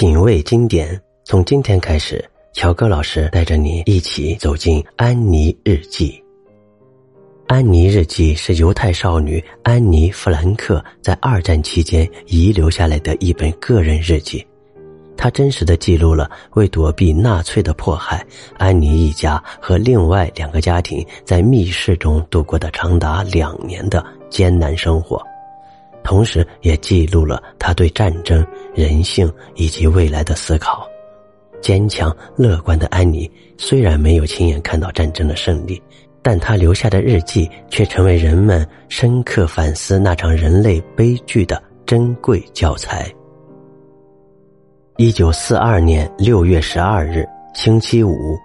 [0.00, 6.10] 品味经典，从今天开始，乔哥老师带着你一起走进《安妮日记》。
[7.48, 14.42] 《安妮日记》是犹太少女安妮·弗兰克在二战期间遗留下来的一本个人日记，
[15.18, 18.26] 它真实的记录了为躲避纳粹的迫害，
[18.56, 25.22] 安妮一家和另外两个家庭在密室中度过的长达两年的艰难生活。
[26.02, 28.44] 同时，也记录了他对战争、
[28.74, 30.86] 人性以及未来的思考。
[31.60, 35.80] 坚强乐观的安妮虽然没有亲眼看到战争的胜利，
[36.22, 43.12] 但她留下的日记却成为人们深刻反思那场人类悲剧的珍贵教材。
[44.96, 48.38] 一九四二年六月十二日，星期五。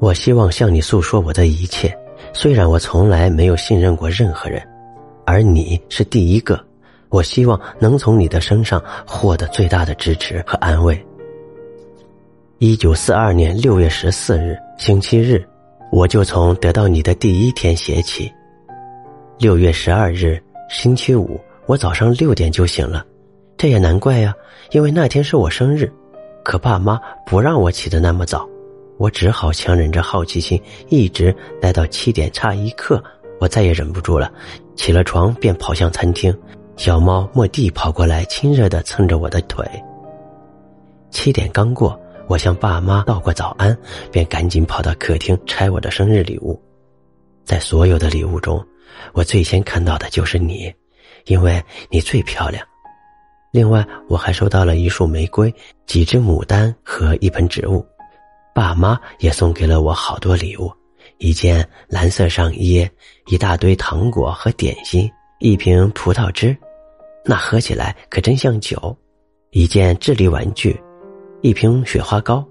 [0.00, 1.92] 我希望向你诉说我的一切，
[2.32, 4.62] 虽然我从来没有信任过任何人。
[5.28, 6.58] 而你是第一个，
[7.10, 10.98] 我希望能从你的身上获得最大的支持和安慰。
[12.56, 15.46] 一九四二年六月十四日，星期日，
[15.92, 18.32] 我就从得到你的第一天写起。
[19.38, 23.04] 六月十二日，星期五，我早上六点就醒了，
[23.58, 24.34] 这也难怪呀，
[24.70, 25.92] 因为那天是我生日，
[26.42, 28.48] 可爸妈不让我起得那么早，
[28.96, 33.04] 我只好强忍着好奇心，一直待到七点差一刻。
[33.40, 34.32] 我再也忍不住了，
[34.76, 36.36] 起了床便跑向餐厅。
[36.76, 39.66] 小猫莫蒂跑过来，亲热的蹭着我的腿。
[41.10, 43.76] 七点刚过，我向爸妈道过早安，
[44.12, 46.60] 便赶紧跑到客厅拆我的生日礼物。
[47.44, 48.64] 在所有的礼物中，
[49.12, 50.72] 我最先看到的就是你，
[51.26, 52.64] 因为你最漂亮。
[53.50, 55.52] 另外，我还收到了一束玫瑰、
[55.86, 57.84] 几只牡丹和一盆植物。
[58.54, 60.70] 爸妈也送给了我好多礼物。
[61.18, 62.88] 一件蓝色上衣，
[63.26, 65.10] 一大堆糖果和点心，
[65.40, 66.56] 一瓶葡萄汁，
[67.24, 68.96] 那喝起来可真像酒。
[69.50, 70.78] 一件智力玩具，
[71.40, 72.44] 一瓶雪花膏，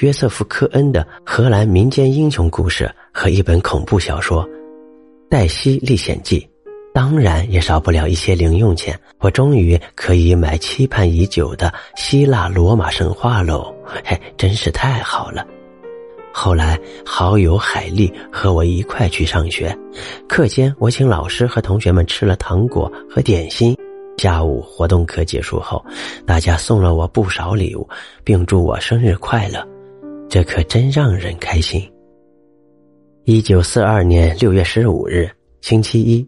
[0.00, 4.46] 约瑟夫·科恩的荷兰民间英雄故事和一本恐怖小说
[5.30, 6.40] 《黛西历险记》，
[6.92, 8.98] 当然也少不了一些零用钱。
[9.18, 13.74] 我终于可以买期盼已久的希腊罗马神话喽！
[14.04, 15.46] 嘿，真是太好了。
[16.32, 19.76] 后来，好友海丽和我一块去上学。
[20.28, 23.76] 课间，我请老师和同学们吃了糖果和点心。
[24.18, 25.84] 下午活动课结束后，
[26.26, 27.88] 大家送了我不少礼物，
[28.22, 29.66] 并祝我生日快乐，
[30.28, 31.90] 这可真让人开心。
[33.24, 36.26] 一九四二年六月十五日，星期一。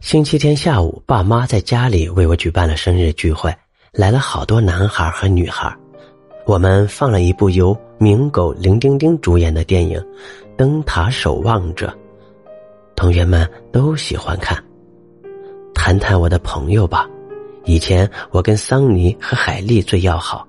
[0.00, 3.54] 星期天下午，爸妈在家里为我举办了生日聚会，
[3.92, 5.74] 来了好多男孩和女孩。
[6.46, 9.98] 我们放了一部由明狗林丁丁主演的电影
[10.56, 11.86] 《灯塔守望者》，
[12.94, 14.62] 同学们都喜欢看。
[15.74, 17.08] 谈谈我的朋友吧，
[17.64, 20.46] 以前我跟桑尼和海丽最要好，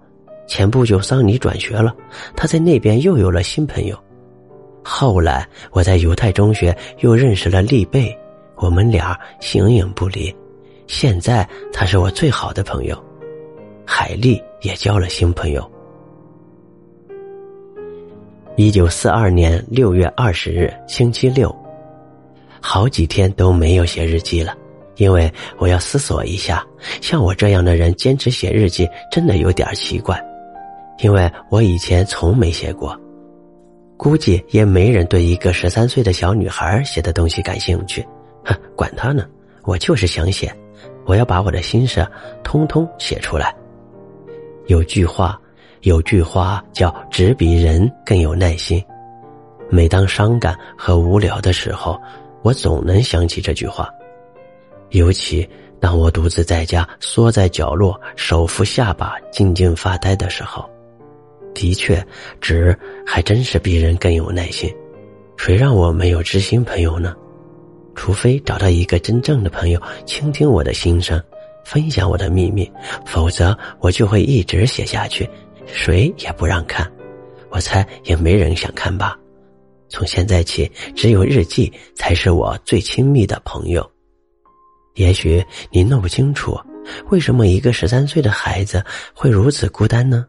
[0.48, 1.96] 前不久桑尼转学了，
[2.36, 3.98] 他在那边又有了新朋友。
[4.84, 8.16] 后来我在犹太中学又认识了丽贝，
[8.58, 10.34] 我们俩形影不离。
[10.88, 13.02] 现在他是我最好的朋友，
[13.86, 15.72] 海丽也交了新朋友。
[18.58, 21.54] 一九四二年六月二十日，星期六，
[22.62, 24.56] 好几天都没有写日记了，
[24.96, 26.66] 因为我要思索一下。
[27.02, 30.18] 像我这样的人坚持写日记，真的有点奇怪，
[31.00, 32.98] 因为我以前从没写过，
[33.98, 38.08] 估计也没人对一个十三岁的小女孩写的东西感兴趣。
[38.46, 39.26] 哼，管他呢，
[39.64, 40.50] 我就是想写，
[41.06, 42.08] 我要把我的心事
[42.42, 43.54] 通通写出来。
[44.68, 45.38] 有句话。
[45.86, 48.84] 有句话叫“纸比人更有耐心”，
[49.70, 52.02] 每当伤感和无聊的时候，
[52.42, 53.88] 我总能想起这句话。
[54.90, 55.48] 尤其
[55.80, 60.68] 当我独自在家，缩在角落，手扶下巴，静静发呆的时候，
[61.54, 62.04] 的确，
[62.42, 62.76] 纸
[63.06, 64.68] 还真是比人更有耐心。
[65.38, 67.14] 谁让我没有知心朋友呢？
[67.94, 71.22] 除非找到一个真正的朋友，倾听我的心声，
[71.64, 72.68] 分享我的秘密，
[73.06, 75.30] 否则我就会一直写下去。
[75.66, 76.90] 谁也不让看，
[77.50, 79.18] 我猜也没人想看吧。
[79.88, 83.90] 从现在起，只有日记才是我最亲密的朋友。
[84.96, 86.60] 也许你弄不清楚，
[87.10, 88.84] 为什么一个十三岁的孩子
[89.14, 90.26] 会如此孤单呢？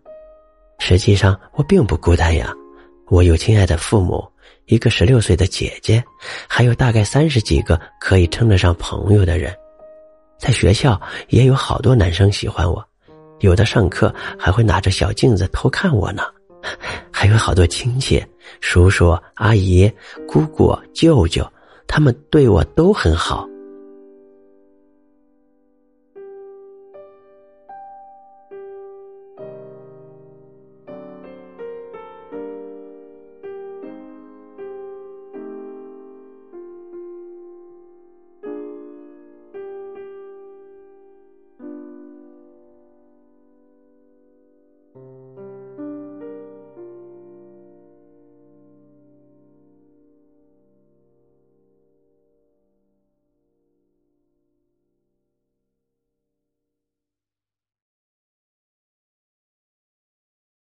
[0.79, 2.53] 实际上，我并不孤单呀。
[3.09, 4.27] 我有亲爱的父母，
[4.67, 6.03] 一个十六岁的姐姐，
[6.49, 9.55] 还有大概三十几个可以称得上朋友的人。
[10.39, 12.87] 在学校也有好多男生喜欢我。
[13.41, 16.23] 有的上课还会拿着小镜子偷看我呢，
[17.11, 18.25] 还有好多亲戚、
[18.61, 19.91] 叔叔、阿姨、
[20.27, 21.47] 姑姑、舅舅，
[21.87, 23.47] 他们对我都很好。